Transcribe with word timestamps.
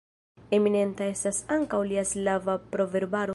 Eminenta 0.57 1.09
estas 1.17 1.43
ankaŭ 1.57 1.83
lia 1.93 2.07
slava 2.13 2.57
proverbaro. 2.75 3.29